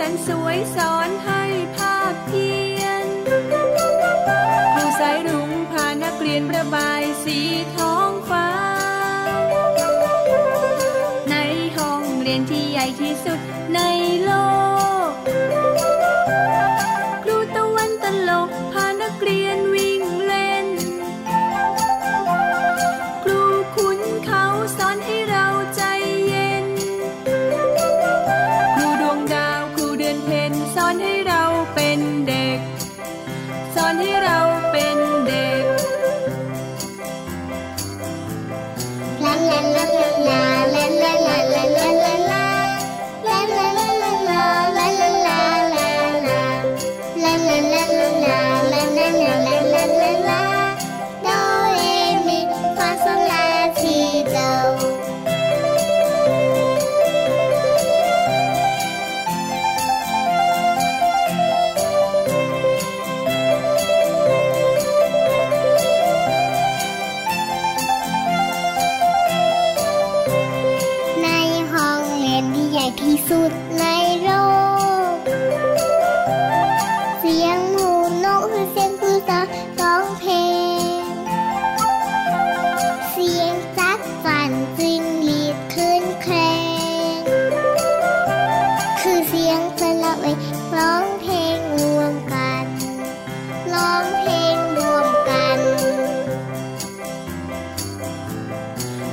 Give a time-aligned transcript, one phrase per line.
[0.00, 1.42] สนสวยสอนให้
[1.76, 3.28] ภาพเพียนค
[4.76, 7.38] รูสายรุ้งพานักเรียนประบายสี
[7.76, 8.48] ท้องฟ้า
[11.30, 11.36] ใน
[11.76, 13.38] ห้องเรียนที่ใหญ่ที่สุด
[13.74, 13.80] ใน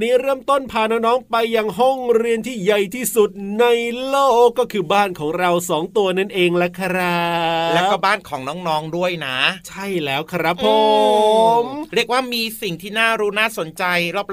[0.00, 3.30] วันนี้เริ่มต้นพาน้องๆไปยังห้องเรียนที่ใหญ่ที่สุด
[3.60, 3.66] ใน
[4.08, 4.16] โล
[4.46, 7.20] กก็คือบ้านของเราสองตัวนั่นเองละครั
[7.70, 9.36] บ แล้วก็บ้านของน้องๆด้วยนะ
[9.68, 10.66] ใช่แล้วครับผ
[11.60, 11.62] ม
[11.94, 13.84] เรียกว่ามีสิ่งที่น่ารู้น่าสนใจ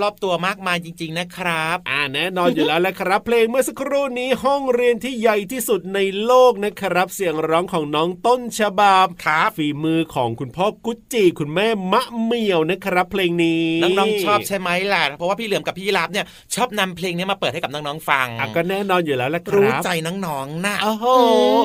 [0.02, 16.26] รอบๆตัวมากมายจริง ๆนะครับ อ่าแน่นอนอยู่แล้วแหละครับ เพลงเมื่อสักครู่นี้ห้องเรียนที่ใหญ่ที่สุดในโลกนะครับ เสียงร้องของน้องต้นฉบับครับฝีมือของคุณพ่อกุจจิคุณแม่มะเหมี่ยวนะครับ เพลงนี้น้องๆชอบใช่ไหมล่ะเพราะว่าพี่เหลือมกับพี่ยีรับเนี่ย
[16.56, 21.06] ชอบนำเพลงนี้มาเปิดให้กับน้องๆฟังอะก็แน่นอนอยู่แล้วแหละครู้รับใจน้องๆนะโอ้โห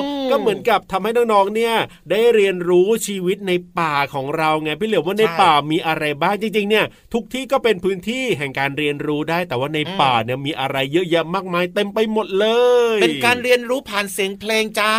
[0.03, 1.75] อืมก็เหมือนกับทำให้น้องๆเนี่ย
[2.11, 12.47] ได้เรียนรู้ชีวิตในป่าของเราไงพี่เหลือมว่าในใช่ป่ามีอะไรบ้างจริงๆเนี่ย ทุกที่ก็เป็นพื้นที่แห่งการเรียนรู้ได้ แต่ว่าในอืมป่าเนี่ยมีอะไรเยอะแยะมากมายเต็มไปหมดเล
[12.95, 14.93] ย เป็นการเรียนรู้ผ่านเสียงเพลงจ้า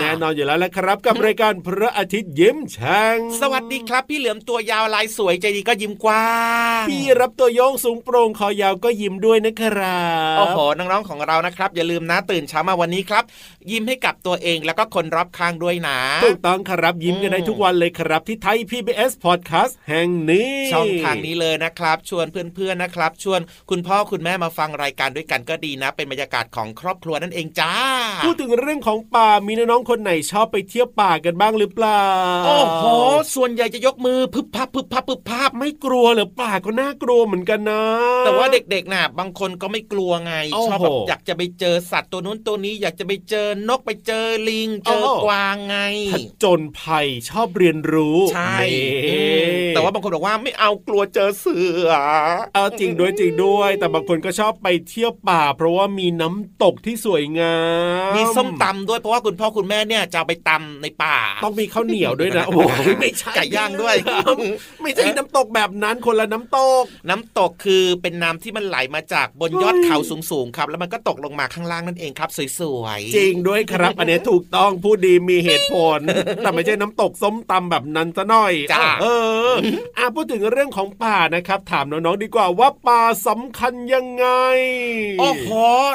[0.00, 6.28] แน่นอนอยู่แล้วแหละครับ กับรายการพระอาทิตย์ยิ้มแฉ่งสวัสดีครับ พี่เหลือมตัวยาวลายสวยใจดีก็ยิ้มกว้า
[6.82, 10.00] งพี่รับตัวโยงสูงโปร่งงคอยาวก็ยิ้มด้วยนะครั
[10.34, 13.24] บโอ้โหน้องๆของเรานะครับ อย่าลืมนะตื่นเช้ามาวันนี้ครับ
[13.70, 23.40] ยิ้มให้กับตัวเองแล้วก็คนรอบข้างด้วยนะถูกต้องครับยิ้มกันได้อืมทุกวันเลยครับที่ไทย PBS Podcast แห่งนี้ ช่องทางนี้เลยนะครับ ชวนเพื่อนๆนะครับ ชวน
[23.70, 27.74] คุณพ่อคุณแม่มาฟังรายการด้วยกันก็ดีนะ เป็นบรรยากาศของครอบครัวนั่นเองจ้า
[28.24, 32.04] พูดถึงเรื่องของป่ามีน้องๆคนไหนชอบไปเที่ยวป่ากันบ้างหรือเปล่า
[32.46, 32.84] โอ้โห
[33.34, 37.82] ส่วนใหญ่จะยกมือพึบพับพึบพับพึบพับไม่กลัวเหรอป่าก็น่ากลัวเหมือนกันนะ
[38.24, 45.76] แต่ว่าเด็กๆน่ะบางคนก็ไม่กลัวไงโอ้โหชอบแบบอยากจะไปเจอสัตว์ตัวนู้นตัวนี้ อยากจะไปเจอนกไปเจอลิงเจอโอ้กวางไง
[46.14, 49.16] ผจญภัยชอบเรียนรู้ใช่นี่อื
[49.50, 51.90] มแต่ว่าบางคนบอกว่าไม่เอากลัวเจอเสือ
[52.54, 57.56] เอาจริงด้วยจริงด้วย แต่บางคนก็ชอบไปเที่ยวป่า เพราะว่ามีน้ำตกที่สวยงา
[58.10, 62.60] มมีส้มตำด้วยเพราะว่าคุณพ่อคุณแม่เนี่ยจะเอาไปตำในป่า ต้องมีข้าวเหนียวด้วยนะโอ้โห
[63.00, 63.96] ไม่ใช่ไก่ย่างด้วย
[64.82, 69.98] ไม่ใช่น้ำตกแบบนั้นคนละน้ำตก น้ำตกคือเป็นน้ำที่มันไหลมาจากบนยอดเขา
[70.30, 76.00] สูงๆครับ แล้วมันก็ตกลงมาข้างล่างนั่นเองครับ สวยๆ จริงด้วยครับ อันนี้ถูกต้องพูดดีมีเหตุผล
[76.42, 79.06] แต่ไม่ใช่น้ำตกส้มตำแบบนั้นซะหน่อยจ้าเอ
[79.50, 79.52] อ
[79.98, 84.26] อะพูดถึงเรื่องของป่านะครับ ถามน้องๆดีกว่าว่าป่าสำคัญยังไง
[85.20, 85.48] โอ้โห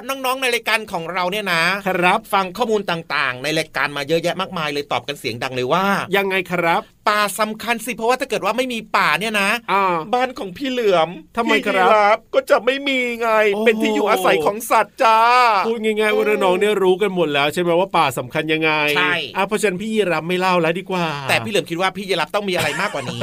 [0.08, 5.86] น้องๆในรายการของเราเนี่ยนะครับ ฟังข้อมูลต่างๆ ในรายการมาเยอะแยะมากมายเลยตอบกันเสียงดังเลยว่า
[6.16, 15.19] ยังไงครับ ป่าสำคัญสิเพราะว่าถ้าเกิดว่าไม่มีป่าเนี่ยนะอ่าบ้านของพี่เหลือมทำไมพี่ครับยีาฟก็จะไม่มีไงโอ้โหเป็นที่อยู่อาศัยของสัตว์จ้า
[15.68, 23.22] พูดง่ายๆว่าน้องๆเนี่ยรู้กันหมดแล้วใช่ไหมว่าป่าสำคัญยังไงใช่อะเพราะฉะนั้นพี่ยีรับไม่เล่าแล้วดีกว่า แต่พี่เหลือมคิดว่าพี่ยีรับต้องมีอะไรมากกว่านี้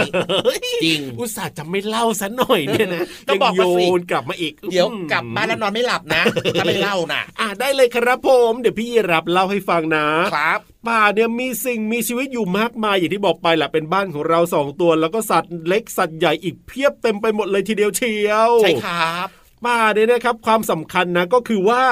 [0.85, 6.23] จริงอุตส่าห์จะไม่เล่าซะหน่อยเนี่ยนะต้องบอกยังโยมาสินกลับมาอีกเดี๋ยวกลับบ้านแล้วนอนไม่หลับนะ
[6.59, 19.29] ถ้าไม่เล่านะอะได้เลยครับผม เดี๋ยวพี่ยีรับเล่าให้ฟังนะครับ ป่าเนี่ยมีสิ่งมีชีวิตอยู่มากมายอย่างที่บอกไปแหละเป็นบ้านของเราสองตัว แล้วก็สัตว์เล็กสัตว์ใหญ่อีกเพียบเต็มไปหมดเลยทีเดียวเชียว ใช่ครับ
[19.65, 21.83] ป่าเนี่ยนะครับความสำคัญนะก็คือว่า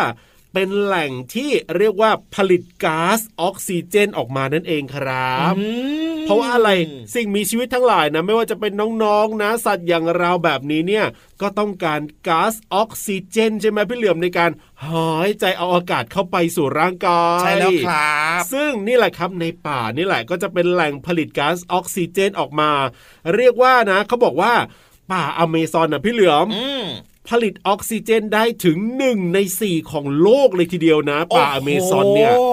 [0.52, 5.66] เป็นแหล่งที่เรียกว่าผลิตก๊าซออกซิเจนออกมานั่นเองครับอื
[6.16, 6.70] มเพราะว่าอะไร
[7.14, 11.06] สิ่งมีชีวิตทั้งหลายนะไม่ว่าจะเป็นน้องๆนะ สัตว์อย่างเราแบบนี้เนี่ย
[11.42, 14.50] ก็ต้องการก๊าซออกซิเจน ใช่ไหมพี่เหลือมในการ
[14.86, 22.70] หายใจเอาอากาศเข้าไปสู่ร่างกายใช่แล้วครับ ซึ่งนี่แหละครับในป่านี่แหละก็จะเป็นแหล่งผลิตก๊าซออกซิเจนออกมา
[23.34, 24.52] เรียกว่านะเขาบอกว่า
[25.12, 26.84] ป่าอเมซอนนะพี่เหลือมอืม
[27.30, 32.44] ผลิตออกซิเจนได้ถึงหนึ่งในสี่ของโลกเลยทีเดียวนะ ป่าอเมซอนเนี่ยโโห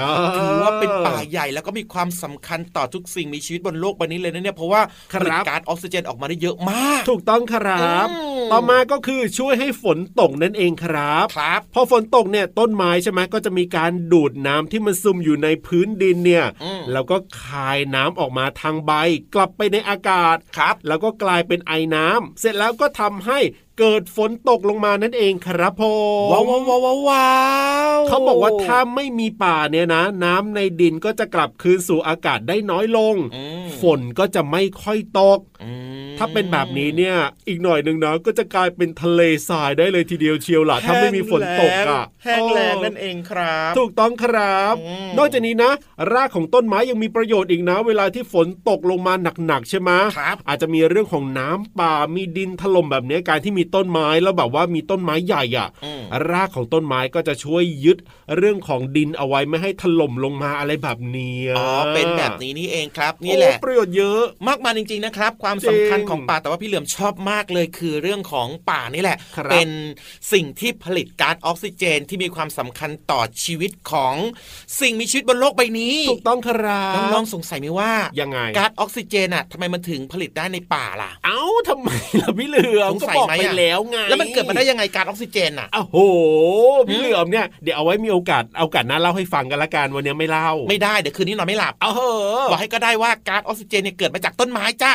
[0.00, 4.82] อ่าถือว่าเป็นป่าใหญ่แล้วก็มีความสำคัญต่อทุกสิ่งมีชีวิตบนโลกใบนี้เลยนะเนี่ยเพราะว่า
[5.12, 18.92] ครับผลิตก๊าซออกซิเจนออกมาได้เยอะมาก ถูกต้องครับอืมต่อมาก็คือช่วยให้ฝนตกนั่นเองครับครับพอฝนตกเนี่ยต้นไม้ใช่ไหมก็จะมีการดูดน้ำที่มันซึมอยู่ในพื้นดินเนี่ยอืมแล้วก็คายน้ำออกมาทางใบ
[19.34, 23.38] กลับไปในอากาศครับ แล้วก็กลายเป็นไอน้ำเสร็จแล้วก็ทำให้
[23.78, 25.82] เกิดฝนตกลงมานั่นเองครับผ
[26.26, 27.30] มว้าวว้าวว้าวว้าวว้า
[27.96, 35.72] วเขาบอกว่าถ้าไม่มีป่าเนี่ยนะ น้ำในดินก็จะกลับคืนสู่อากาศได้น้อยลงอืมฝนก็จะไม่ค่อยตกอื
[36.04, 37.16] มถ้าเป็นแบบนี้เนี่ย
[37.48, 45.70] อีกหน่อยหนึ่งนะก็จะกลายเป็นทะเลทรายได้เลยทีเดียวเชียวล่ะถ้าไม่มีฝนตกอะแห้งแล้งโอ้นั่นเองครับ ถูกต้องครับอืมนอกจากนี้นะ
[46.12, 49.14] รากของต้นไม้ยังมีประโยชน์อีกนะ เวลาที่ฝนตกลงมา
[49.46, 57.98] หนักๆใช่ไหมครับอาจจะมีเรื่องของน้ำป่ามีดินถล่มแบบนี้การที่มีต้นไม้แล้วแบบว่ามีต้นไม้ใหญ่อะอืมรากของต้นไม้ก็จะช่วยยึด
[58.36, 69.70] เรื่องของดินเอาไว้ไม่ให้ถล่มลงมาอะไรแบบนี้อ๋อเป็นแบบนี้นี่เองครับนี่แหละโอ้ประโยชน์เยอะมากมายจริงๆนะครับ ความจริสำงคัญของป่าแต่ว่าพี่เหลือมชอบมากเลยคือเรื่องของป่านี่แหละครับเป็น
[70.32, 74.14] สิ่งที่ผลิตก๊าซออกซิเจนที่มีความสำคัญต่อชีวิตของ
[74.80, 81.90] สิ่งมีชีวิตบนโลกใบนี้ถูกต้องครับน้องๆสงสัยไหมว่ายังไงก๊าซออกซิเจนอะทำไมมันถึงผลิตได้ในป่าล่ะ เอ้าทำไม
[82.20, 85.98] ล่ะพี่เหลือมสงก็สัยบอกไหมไปอะแล้วไงแล้วมันเกิดมาได้ยังไงก๊าซออกซิเจนอะอ้าวโห
[86.88, 94.92] พี่เหลือมเนี่ยเดี๋ยวเอาไว้มีโอกาสเอาโอกาสหน้าเล่าให้ฟังกันละกันวันนี้ไม่เล่าไม่ได้เดี๋ยวคืนนี้นอนไม่หลับเอาเหอะบอกให้ก็ได้ว่าก๊าซออกซิเจนเนี่ยเกิดมาจากต้นไม้จ้า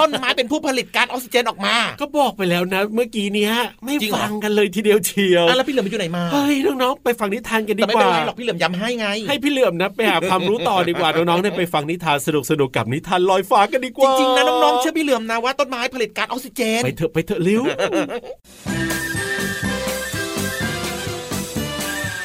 [0.00, 3.52] ต้นไม้เป็นผู้ผลิตก๊าซออกซิเจนออกมา ก็บอกไปแล้วนะ เมื่อกี้เนี้ย
[3.84, 12.28] ไม่จริงเหรอฟังกันเลยทีเดียวเชียวอะแล้วพี่เหลือมไปอยู่ไหนมาเฮ้ยน้องๆไปฟังนิทานกันดีแต่ไม่กเป็นว่าไรหรอกพี่เหลือมย้ำให้ไง ให้พี่เหลือมนะไปหาความรู้ต่อดีกว่าน้องๆเนี่ยไปฟังนิทานส
[12.60, 17.62] นุกๆกับนิทานลอยฟ้ากันดีกจว่าริงๆนะน้องๆเชื่อพี่เหลือมนะว่าต้นไม้ผลิตก๊าซออกซิเจนไปเถอะไปเถอะเร็ว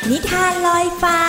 [0.10, 1.20] นิทานลอยฟ้า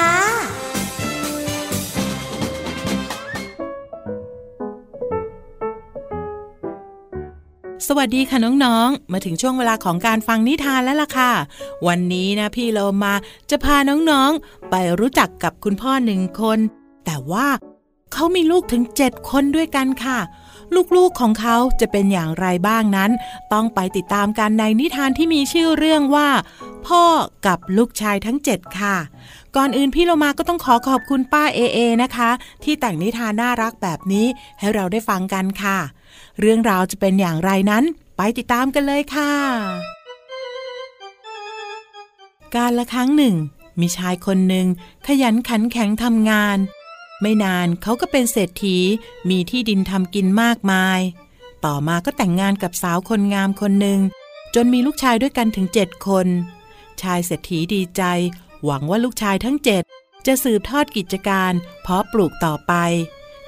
[7.88, 11.32] สวัสดีค่ะน้องๆ มาถึงช่วงเวลาของการฟังนิทานแล้วล่ะค่ะ
[11.86, 13.14] วันนี้นะพี่เรามา
[13.50, 16.58] จะพาน้องๆ ไปรู้จักกับคุณพ่อหนึ่งคน
[17.04, 17.46] แต่ว่า
[18.12, 20.18] เขามีลูกถึงเจ็ดคนด้วยกันค่ะ
[20.96, 23.10] ลูกๆของเขาจะเป็นอย่างไรบ้างนั้น
[23.52, 26.28] ต้องไปติดตามกันในนิทานที่มีชื่อเรื่องว่า
[26.86, 27.04] พ่อ
[27.46, 28.96] กับลูกชายทั้ง 7 ค่ะ
[29.56, 32.30] ก่อนอื่นพี่เรามาก็ต้องขอขอบคุณป้าเอเอนะคะ
[32.64, 34.26] ที่แต่งนิทานน่ารักแบบนี้
[34.58, 35.78] ให้เราได้ฟังกันค่ะ
[36.40, 37.84] เรื่องราวจะเป็นอย่างไรนั้น
[38.16, 39.32] ไปติดตามกันเลยค่ะ
[42.54, 43.34] การละครั้งหนึ่ง
[43.80, 44.66] มีชายคนหนึ่ง
[45.06, 46.58] ขยันขันแข็งทำงาน
[47.20, 48.78] ไม่นานเขาก็เป็นเศรษฐี
[49.30, 51.00] มีที่ดินทำกินมากมาย
[51.64, 54.00] ต่อมาก็แต่งงานกับสาวคนงามคนหนึ่ง
[54.54, 56.26] จนมีลูกชายด้วยกันถึงเจ็ดคน
[57.02, 58.02] ชายเศรษฐีดีใจ
[58.64, 59.82] หวังว่าลูกชายทั้งเจ็ด
[60.26, 62.72] จะสืบทอดกิจการเพาะปลูกต่อไป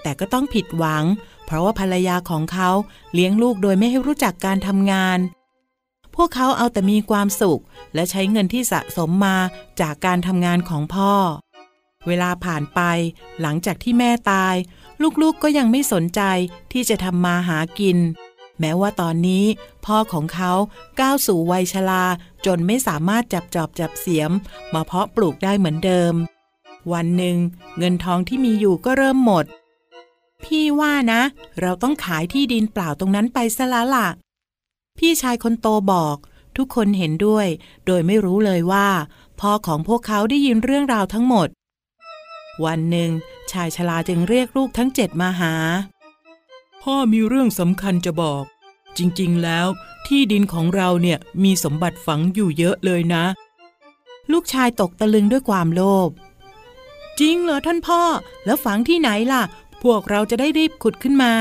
[0.02, 1.04] แต่ก็ต้องผิดหวัง
[1.46, 2.70] เพราะว่าภรรยาของเขา
[3.14, 5.18] เลี้ยงลูกโดยไม่ให้รู้จักการทำงาน
[6.16, 7.60] พวกเขาเอาแต่มีความสุข
[7.94, 9.36] และใช้เงินที่สะสมมา
[9.80, 11.12] จากการทำงานของพ่อ
[12.06, 12.80] เวลาผ่านไป
[13.40, 14.54] หลังจากที่แม่ตาย
[15.02, 16.20] ลูกๆกก็ยังไม่สนใจ
[16.72, 17.98] ที่จะทำมาหากิน
[18.60, 19.44] แม้ว่าตอนนี้
[19.86, 20.52] พ่อของเขา
[21.00, 22.04] ก้าวสู่วัยชรา
[22.46, 24.30] จนไม่สามารถจับจอบจับเสียม
[24.74, 26.14] มาเพาะปลูกได้เหมือนเดิม
[26.92, 27.36] วันหนึ่ง
[27.78, 29.44] เงินทองที่มีอยู่ก็เริ่มหมด
[30.44, 31.22] พี่ว่านะ
[31.60, 34.08] เราต้องขายที่ดินเปล่าตรงนั้นไปซะละล่ะ
[34.98, 36.16] พี่ชายคนโตบอก
[36.56, 37.46] ทุกคนเห็นด้วย
[37.86, 38.88] โดยไม่รู้เลยว่า
[39.40, 41.48] พ่อของพวกเขาได้ยินเรื่องราวทั้งหมด
[42.64, 43.10] วันหนึ่ง
[43.50, 45.54] ชายชราจึงเรียกลูกทั้งเจ็ดมาหา
[46.82, 48.44] พ่อมีเรื่องสำคัญจะบอก
[48.96, 49.66] จริงๆแล้ว
[50.06, 53.24] ที่ดินของเราเนี่ยมีสมบัติฝังอยู่เยอะเลยนะ
[54.32, 56.10] ลูกชายตกตะลึงด้วยความโลภ
[57.20, 58.02] จริงเหรอท่านพ่อ
[58.44, 59.42] แล้วฝังที่ไหนล่ะ
[59.82, 61.32] พวกเราจะได้รีบขุดขึ้นมา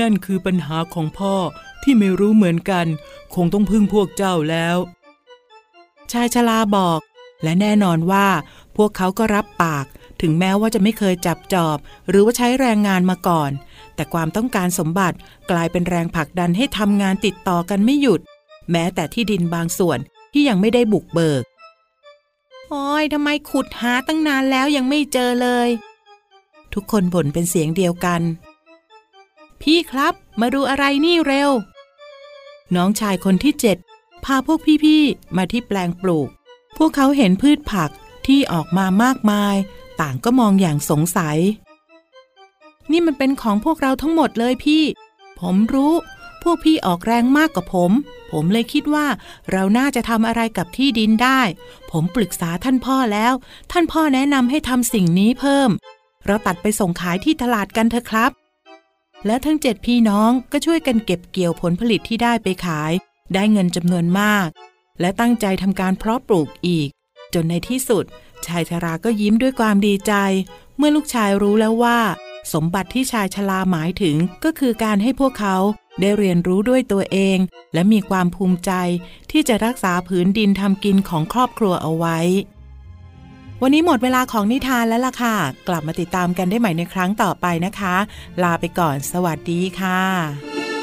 [0.00, 1.34] นั่นคือปัญหาของพ่อ
[1.82, 2.86] ที่ไม่รู้เหมือนกัน
[3.34, 4.76] คงต้องพึ่งพวกเจ้าแล้ว
[6.12, 7.00] ชายชราบอก
[7.42, 8.26] และแน่นอนว่า
[8.76, 9.86] พวกเขาก็รับปาก
[10.20, 11.78] ถึงแม้ว่าจะไม่เคยจับจอบ
[12.08, 13.50] หรือว่าใช้แรงงานมาก่อน
[13.94, 15.16] แต่ความต้องการสมบัติ
[15.50, 18.20] กลายเป็นแรงผลักดันให้ทำงานติดต่อกันไม่หยุด
[18.70, 19.98] แม้แต่ที่ดินบางส่วน
[20.32, 21.42] ที่ยังไม่ได้บุกเบิก
[22.70, 25.68] โอ้ยทำไมขุดหาตั้งนานแล้วยังไม่เจอเลย
[26.74, 28.22] ทุกคนบ่นเป็นเสียงเดียวกัน
[29.60, 31.50] พี่ครับมาดูอะไรนี่เร็ว
[32.74, 33.76] น้องชายคนที่เจ็ด
[34.24, 36.28] พาพวกพี่ๆ มาที่แปลงปลูก
[36.76, 37.90] พวกเขาเห็นพืชผัก
[38.26, 39.54] ที่ออกมามากมาย
[40.00, 41.38] ต่างก็มองอย่างสงสัย
[42.90, 44.82] นี่มันเป็นของพวกเราทั้งหมดเลยพี่
[45.40, 45.92] ผมรู้
[46.42, 47.90] พวกพี่ออกแรงมากกว่าผม
[48.32, 49.06] ผมเลยคิดว่า
[49.52, 51.40] เราน่าจะทำอะไรกับที่ดินได้
[51.90, 53.32] ผมปรึกษาท่านพ่อแล้ว
[53.72, 55.70] ท่านพ่อแนะนำให้ทำสิ่งนี้เพิ่ม
[56.26, 58.30] เราตัดไปส่งขายที่ตลาดกันเถอะครับ
[59.26, 62.92] แล้วทั้งเจ็ดพี่น้องก็ช่วยกันเก็บเกี่ยวผลผลิตที่ได้ไปขาย
[63.34, 64.48] ได้เงินจำนวนมาก
[65.00, 66.88] และตั้งใจทำการเพาะปลูกอีก
[67.34, 68.04] จนในที่สุด
[68.46, 70.12] ชายชราก็ยิ้มด้วยความดีใจ
[70.76, 71.98] เมื่อลูกชายรู้แล้วว่า
[72.52, 75.56] สมบัติที่ชายชราหมายถึงก็คือการให้พวกเขา
[76.00, 77.38] ได้เรียนรู้ด้วยตัวเอง
[77.74, 78.72] และมีความภูมิใจ
[79.30, 82.18] ที่จะรักษาผืนดินทำกินของครอบครัวเอาไว้
[83.62, 85.36] วันนี้หมดเวลาของนิทานแล้วล่ะค่ะ
[85.68, 87.96] กลับมาติดตามกันได้ใหม่ในครั้งต่อไปนะคะ
[88.42, 90.75] ลาไปก่อน สวัสดีค่ะ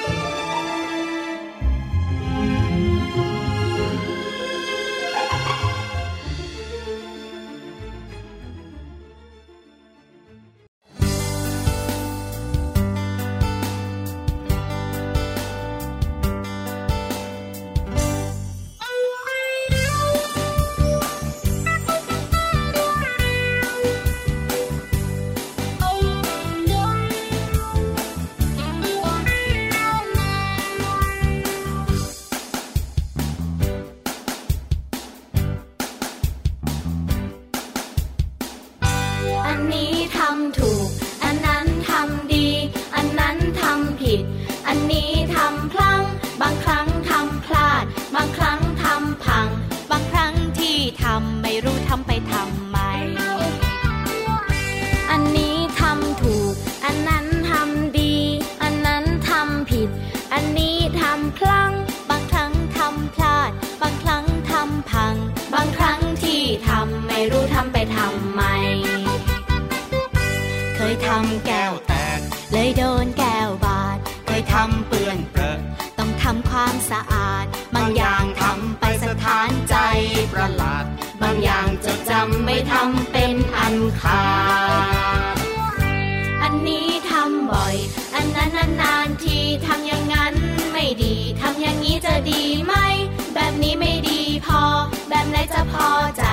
[72.77, 75.59] โดนแก้วบาดเคยทำเปื้อนเปรอะ
[75.99, 79.75] ต้องทำความสะอาด บางอย่างทำไปสถานใจ
[80.33, 80.85] ประหลาด
[81.21, 84.23] บางอย่างจะจำไม่ทำเป็นอันขา
[85.33, 85.35] ด
[86.43, 87.75] อันนี้ทำบ่อย
[88.15, 88.51] อันนั้น
[88.81, 90.33] นานๆทีทำอย่างนั้น
[90.73, 92.73] ไม่ดีทำอย่างนี้จะดีไหม
[93.35, 94.61] แบบนี้ไม่ดีพอ
[95.09, 96.25] แบบไหนจะพอใจ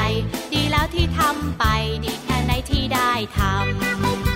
[0.52, 1.64] ดีแล้วที่ทำไป
[2.04, 4.29] ดีแค่ไหนที่ได้ทำ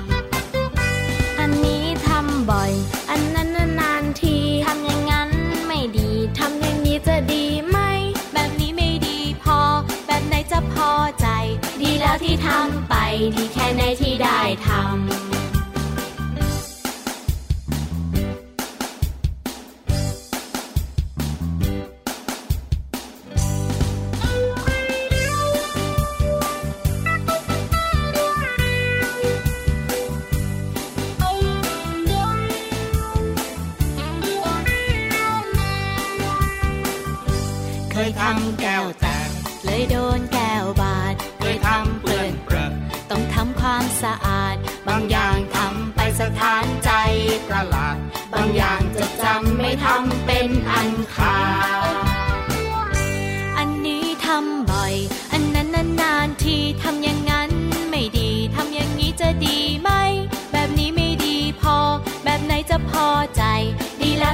[12.44, 12.94] ทำไป
[13.34, 15.23] ดีแค่ไหนที่ได้ทำ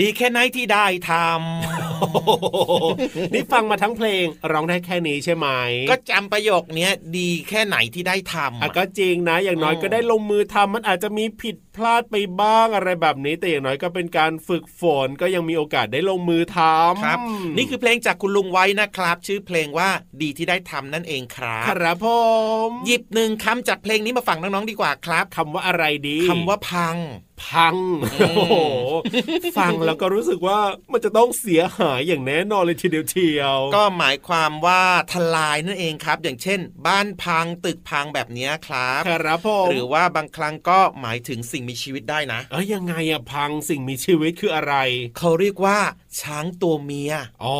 [0.00, 1.12] ดีแค่ไหนที่ได้ท
[2.00, 2.18] โอ้โห
[3.34, 17.18] นี่ฟังมาทั้งเพลงร้องได้แค่นี้ใช่ไหมำก็จำประโยคเนี้ยดีแค่ไหนที่ได้ทำอะอะก็จริงนะ อย่างน้อยอืมก็ได้ลงมือทำมันอาจจะมีผิดพลาดไปบ้างอะไรแบบนี้ แต่อย่างน้อยก็เป็นการฝึกฝนก็ยังมีโอกาสได้ลงมือทำครับ
[17.56, 19.88] นี่คือเพลงจากคุณลุงไว้นะครับ ชื่อเพลงว่า
[20.22, 22.06] ดีที่ได้ทำนั่นเองครับครับผ
[22.68, 26.96] มหยิบหนึ่งคำจากเพลงนี้มาฟังน้องๆดีกว่าครับคำว่าอะไรดีคำว่าพัง
[27.44, 28.54] พังอืมโอ้โห
[29.58, 30.60] ฟังแล้วก็รู้สึกว่า
[30.92, 44.74] มันจะต้องเสียหายอย่างแน่นอนเลยทีเดียวเชียว ก็หมายความว่าทลายนั่นเองครับ อย่างเช่น บ้านพังตึกพังแบบเนี้ยครับครับผมหรือว่าบางครั้งก็หมายถึงสิ่งมีชีวิตได้นะ เอ้ยยังไงอะพังสิ่งมีชีวิตคืออะไร
[45.18, 45.78] เขาเรียกว่า
[46.22, 47.12] ช้างตัวเมีย
[47.44, 47.58] อ๋อ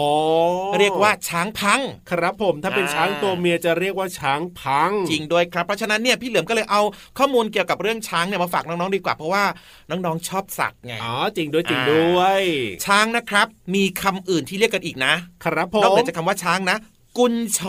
[0.79, 6.83] เรียกว่าช้างพัง ครับผมถ้าเป็นอ่าช้างตัวเมียจะเรียกว่าช้างพัง จริงด้วยครับเพราะฉะนั้นเนี่ยพี่เหลือมก็เลยเอา
[7.19, 9.45] ข้อมูลเกี่ยวกับเรื่องช้างเนี่ยมาฝากน้องๆดีกว่าเพราะว่า
[9.91, 12.43] น้องๆชอบสัตว์ไงอ๋อจริงด้วยจริงด้วย
[12.87, 15.15] ช้างนะครับ มีคำอื่นที่เรียกกันอีกนะ
[15.45, 16.77] ครับผนอกมเหนือจากคำว่าช้างนะ
[17.19, 17.61] กุญช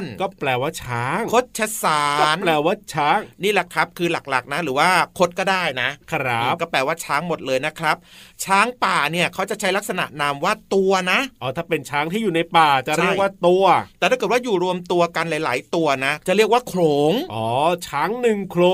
[0.00, 7.96] ร ก็แปลว่าช้างคดชสาก็รแปลว่าช้าง นี่แหละครับคือหลักๆนะ หรือว่าคดก็ได้นะ ครับก็แปลว่าช้างหมดเลยนะครับ
[8.44, 13.64] ช้างป่าเนี่ยเขาจะใช้ลักษณะนามว่าตัวนะอ๋อถ้าเป็นช้างที่อยู่ในป่าจะใช่เรียกว่าตัว
[13.98, 17.46] แต่ถ้าเกิดว่าอยู่รวมตัวกันหลาย ๆ ตัวนะ จะเรียกว่าโขลงอ๋อ
[17.88, 18.64] ช้างหนึ่งโคล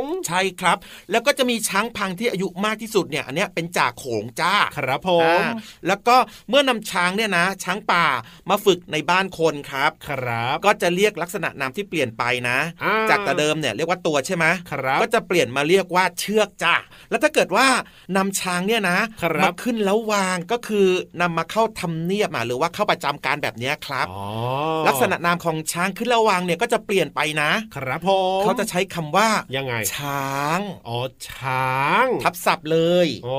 [0.00, 0.76] งใช่ครับ
[1.10, 5.50] แล้วก็จะมีช้างพังที่อายุมากที่สุดเนี่ยอันเนี้ยเป็นจ่าโขงจ้าครับผมอ่า
[5.86, 6.16] แล้วก็
[6.48, 8.04] เมื่อนำช้างเนี่ยนะ ช้างป่า
[8.50, 16.74] มาฝึกในบ้านคนครับ ครับ ก็จะเรียกลักษณะนามที่เปลี่ยนไปนะอ่าจากแต่เดิมเนี่ยเรียกว่าตัวใช่ไหมครับก็จะเปลี่ยนมาเรียกว่าเชือกจ้า
[17.10, 17.66] แล้วถ้าเกิดว่า
[18.16, 20.88] นำช้างเนี่ยนะครับมาขึ้นแล้ววางก็คือ
[21.20, 24.26] นำมาเข้าทำเนียบมาหรือว่าเข้าประจำการแบบเนี้ยครับอ๋อ
[24.88, 28.08] ลักษณะนามของช้างขึ้นแล้ววางเนี่ยก็จะเปลี่ยนไปนะ ครับผ
[28.38, 30.98] มเขาจะใช้คำว่ายังไง ช้างอ๋อ
[31.30, 33.38] ช้าง ทับศัพท์เลยโอ้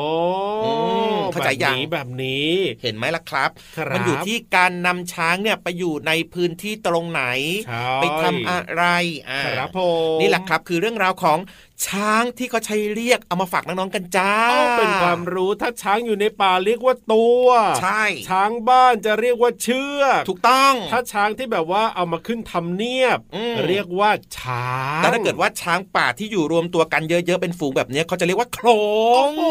[0.63, 0.71] อื
[1.13, 7.23] มเข้าใจยังแบบนี้แบบนี้ เห็นไหมล่ะครับครับมันอยู่ที่การนำช้างเนี่ยไปอยู่ในพื้นที่ตรงไหน
[7.67, 8.83] ใช่ไปทำอะไร
[9.29, 9.79] อ่าครับผ
[10.15, 11.39] มนี่แหละครับคือเรื่องราวของ
[11.87, 17.45] ช้างที่เขาใช้เรียกเอามาฝากน้องๆกันจ้าอ๋อเป็นความรู้ถ้าช้างอยู่ในป่าเรียกว่าตัว
[17.81, 24.09] ใช่ ช้างบ้านจะเรียกว่าเชือกถูกต้อง ถ้าช้างที่แบบว่าเอามาขึ้นทำเนียบอืมเรียกว่า
[24.39, 28.67] ช้างแต่ถ้าเกิดว่าช้างป่าที่อยู่รวมตัวกันเยอะๆเป็นฝูงแบบเนี้ยเขาจะเรียกว่าโขล
[29.15, 29.43] โอ้งโห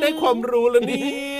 [0.00, 1.08] ได้ความรู้แล้วเนี่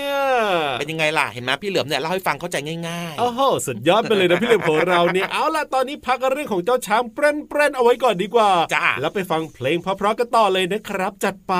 [0.79, 11.53] เป็นยังไงล่ะเห็นไหมพี่เหลือมเนี่ยเล่าให้ฟังเข้าใจง่ายโอ้โหสุดยอดไปเลยนะพี่เหลือมของเราเนี่ยเอาล่ะตอนนี้พักเรื่องของเจ้าช้างเปรนเปรนเอาไว้ก่อนดีกว่าจ้าแล้วไปฟังเพลงเพราะๆกันต่อเลยนะครับ จัดไป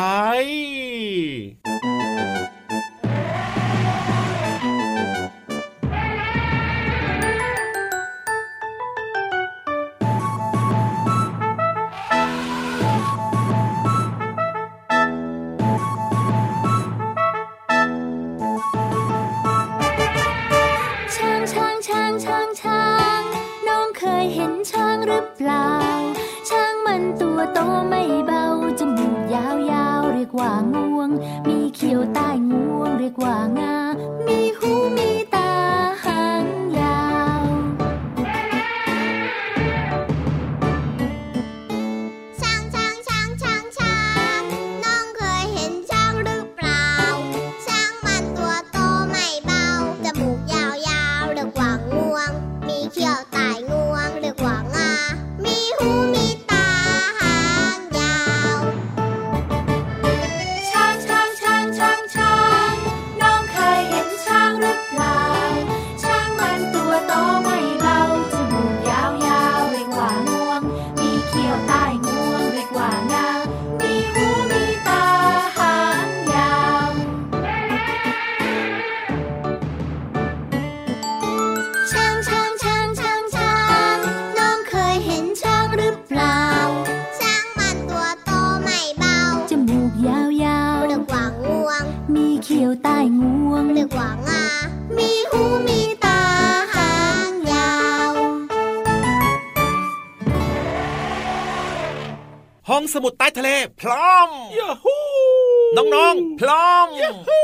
[105.75, 107.39] น้องๆ พร้อมยาฮู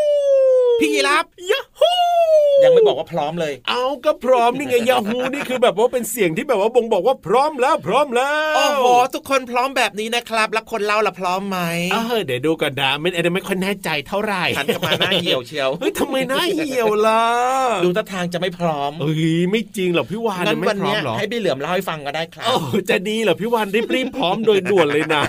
[0.79, 1.91] พี่ยีรับ ยาฮู
[2.63, 11.59] ยังไม่บอกว่าพ ร้อมเลย เอาก็พร้อมนี่ไงยาฮูนี่คือแบบว่าเป็นเสียงที่แบบว่าบ่งบอกว่าพร้อมแล้วพร้อมแล้วโอ้โหทุกคนพร้อมแบบนี้นะครับ แล้วคนเล่าล่ะพร้อมไหม
[11.93, 17.23] เออเดี๋ยวดูก่อนนะไม่เอ็ไม่ค่อยแน่ใจเท่าไหร่หันกลับมาหน้าเหี่ยวเชียวเฮ้ยทำไมหน้าเหี่ยวล่ะ
[17.83, 22.55] ดูท่าทางจะไม่พร้อมเอ้ยไม่จริงหรอกพี่วานงั้เยนไม่วันพร้อเนี้มยหรอให้พี่เหลือมเล่าให้ฟังก็ได้ครับโอ้
[22.89, 25.21] จะดีเหรอพี่วานรีบรีบพร้อมโดยด่วนเลยนะ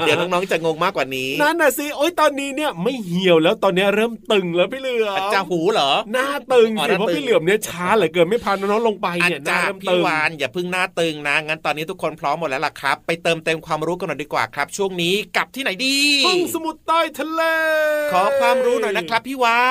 [0.00, 17.42] เดี๋ยวน้องๆจะงงมากกว่านี้นั่นน่ะสิโอ้ยตอนนี้เนี่ยไม่เหี่ยวแล้วตอนนี้เริ่มตึงแล้วพี่เหลือมจะหูเหรอหน้าตึงอ๋อหสิน้าเพราะตึงพี่เหลือมเนี่ยช้าเหลือเกินไม่พาน้องๆลงไปอาเนี่ยหน้าจารเริ่ย์มพี่ตึงวานอย่าเพึ่งหน้าตึงนะงั้นตอนนี้ทุกคนพร้อมหมดแล้วล่ะครับ ไปเติมเต็มความรู้กันหน่อยดีกว่าครับ ช่วงนี้กลับที่ไหนดีห้องสมุดใต้ทะเล
[18.12, 19.62] ขอความรู้หน่อยนะครับพี่วา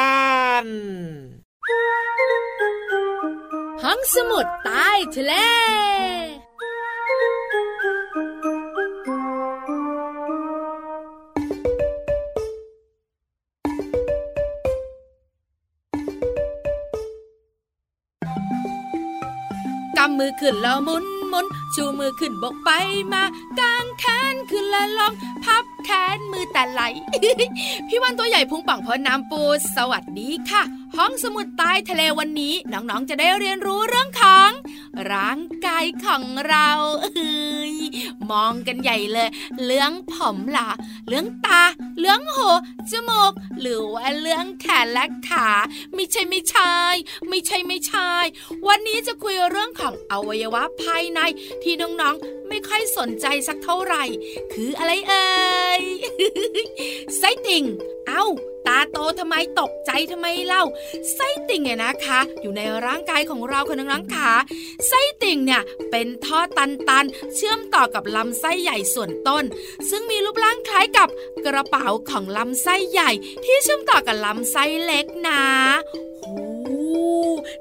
[0.63, 0.65] น
[3.83, 5.33] ห้องสมุดใต้ทะเล
[20.19, 22.69] มือขึ้นแล้วหมุนหมุนชูมือขึ้นบกไป
[23.13, 23.23] มา
[23.60, 26.82] กางแขนขึ้นแล้วลอง พับแขนมือแต่ไหล
[27.88, 29.41] พี่วันตัวใหญ่พุงป่องพอน้ำปู
[29.75, 30.63] สวัสดีค่ะ
[30.97, 34.49] ห้องสมุดใต้ทะเลวันนี้ น้องๆ จะได้เรียนรู้เรื่องของ
[35.12, 36.69] ร่างกายของเรา
[37.01, 37.75] เอ้ย
[38.31, 39.29] มองกันใหญ่เลย
[39.65, 40.69] เรื่องผมล่ะ
[41.07, 41.63] เรื่องตา
[41.99, 42.49] เรื่องหู
[42.91, 45.49] จมูก หรือว่าเรื่องแขนและขา
[45.93, 46.75] ไม่ใช่ไม่ใช่
[47.29, 48.12] ไม่ใช่ไม่ใช่
[48.67, 51.19] วันนี้จะคุยเรื่องของอวัยวะภายใน
[51.63, 54.03] ที่น้องๆ ไม่ค่อยสนใจสักเท่าไหร่
[54.53, 55.81] คืออะไรเอ่ย
[57.17, 57.65] ไส้ติ่ง
[58.07, 58.25] เอ้า
[58.67, 60.63] ตาโตทำไมตกใจทำไมเล่า
[61.13, 64.30] ไส้ติ่งเนี่ยนะคะ อยู่ในร่างกายของเราคนน้องขา
[64.88, 69.43] ไส้ติ่งเนี่ยเป็นท่อตันๆเชื่อมต่อกับลำไส้ใหญ่ส่วนต้น
[69.89, 71.10] ซึ่งมีรูปร่างคล้ายกับ
[71.45, 73.12] กระเป๋าของลำไส้ใหญ่
[73.45, 75.41] ที่เชื่อมต่อกับลำไส้เล็กนะ
[76.21, 76.57] โอ้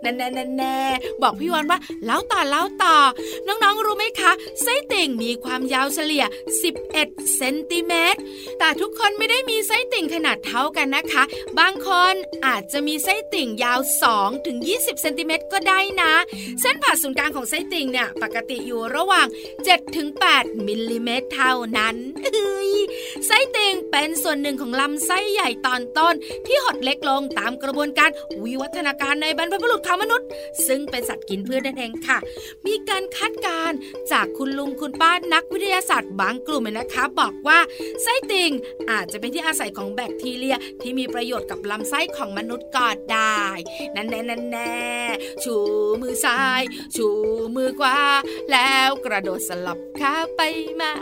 [0.00, 0.78] แน่แน่แน่
[1.22, 2.96] บอกพี่วันว่าแล้วต่อแล้วต่อ
[3.46, 6.24] น้องๆรู้ไหมคะ ไส้ติ่งมีความยาวเฉลี่ย
[6.80, 8.20] 11 เซนติเมตร
[8.58, 11.22] แต่ทุกคนไม่ได้มีไส้ติ่งขนาดเท่ากันนะคะ
[11.58, 12.14] บางคน
[12.46, 13.80] อาจจะมีไส้ติ่งยาว
[14.12, 16.12] 2 ถึง 20 เซนติเมตรก็ได้นะ
[16.60, 19.26] เส้นผ่าศูนย์กลางของไส้ติ่งเนี่ยปกติอยู่ระหว่าง
[19.62, 22.72] 7 ถึง 8 มิลลิเมตรเท่านั้นเอ้ย
[23.26, 26.14] ไส้ติ่งเป็นส่วนหนึ่งของลำไส้ใหญ่ตอนต้น
[26.46, 28.10] ที่หดเล็กลงตามกระบวนการ
[28.44, 30.28] วิวัฒนาการในบรรพบุรุษของมนุษย์
[30.66, 32.18] ซึ่งเป็นสัตว์กินพืชนั่นเองค่ะ
[32.66, 33.78] มีการคาดการณ์
[34.12, 37.58] จากคุณลุงคุณป้านักวิทยาศาสตร์บางกลุ่มนะคะ บอกว่า
[38.02, 38.50] ไส้ติ่ง
[38.90, 43.42] อาจจะเป็นที่อาศัยของแบคทีเรียที่มีประโยชน์กับลำไส้ของมนุษย์ก็ได้
[43.96, 44.76] นั่นแน่นั่นแน่
[45.44, 45.56] ชู
[46.02, 46.62] มือซ้าย
[46.96, 47.06] ชู
[47.56, 47.98] มือขวา
[48.52, 50.40] แล้วกระโดดสลับขาไป
[50.80, 50.92] มา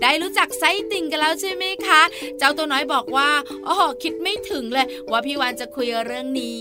[0.00, 2.02] ได้รู้จักไส้ติ่งกันแล้วใช่ไหมคะ
[2.38, 3.30] เจ้าตัวน้อยบอกว่า
[3.66, 6.60] โอ้โหคิดไม่ถึงเลยว่าพี่วานจะคุยเรื่องนี้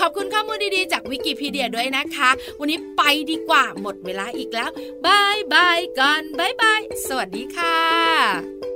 [0.00, 4.70] ขอบคุณข้อมูลดีๆ จากวิกิพีเดียด้วยนะคะ วันนี้ไปดีกว่าหมดเวลาอีกแล้ว
[5.06, 8.75] bye bye ก่อน bye bye สวัสดีค่ะ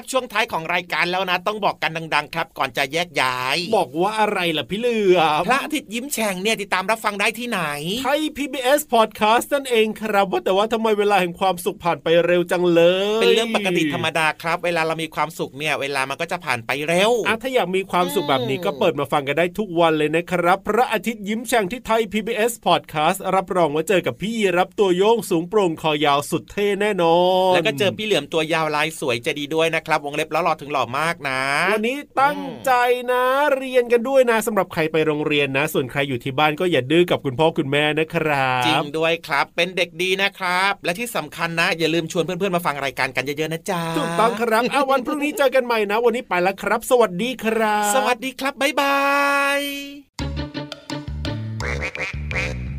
[0.00, 7.60] ครับช่วงท้ายของรายการแล้วนะ ต้องบอกกันดัง ๆ ครับ ก่อนจะแยกย้าย บอกว่าอะไรล่ะพี่เหลือมพระอาทิตย์ยิ้มแฉ่งเนี่ยติดตามรับฟังได้ที่ไหน
[8.04, 12.82] ไทย PBS Podcast นั่นเองครับว่าแต่ว่าทำไมเวลาแห่งความสุขผ่านไปเร็วจังเล
[13.18, 27.16] ย เป็นเรื่องปกติธรรมดาครับ เวลาเรามีความสุขเนี่ยเวลามันก็จะผ่านไปเร็วอะถ้าอยากมีความสุขแบบนี้ก็เปิดมาฟังกันได้ทุกวันเลยนะครับ พระอาทิตย์ยิ้มแฉ่งที่ไทย PBS Podcast รับรองว่าเจอกับพี่รับตัวโยงสูงโปร่งคอยาวสุดเท่แน่นอ
[27.50, 31.40] น แล้วก็เจอพี่เหลือมตัวยาวลายสวยใจะดีด้วยนะครับวงเล็บแล้วหล่อถึงหล่อมากนะ
[31.72, 32.72] วันนี้ตั้งใจ
[33.12, 33.22] นะ
[33.56, 48.96] เรียนกันด้วยนะสำหรับใครไปโรงเรียนนะ ส่วนใครอยู่ที่บ้านก็อย่าดื้อกับคุณพ่อคุณแม่นะครับจริงด้วยครับเป็นเด็กดีนะครับ และที่สำคัญนะ อย่าลืมชวนเพื่อนๆมาฟังรายการกันเยอะๆนะจ๊ะถูกต้องครับเอาวันพรุ่งนี้เจอกันใหม่นะ วันนี้ไปแล้วครับ สวัสดีครับ สวัสดีครับบ๊ายบา
[52.66, 52.69] ย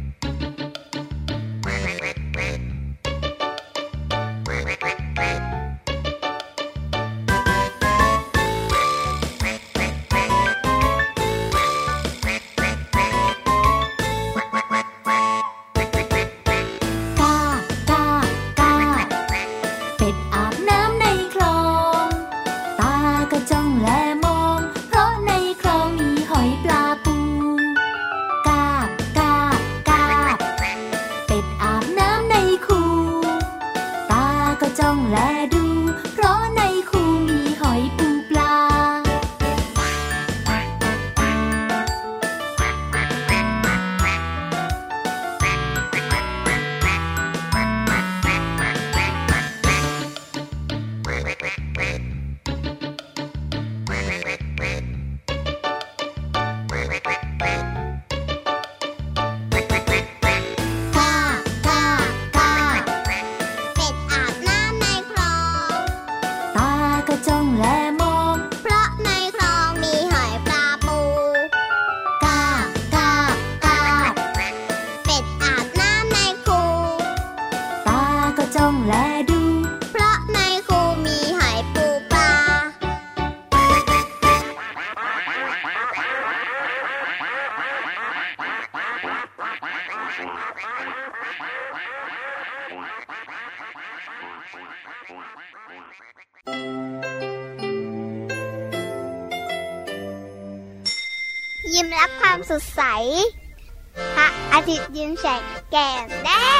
[105.71, 106.50] พ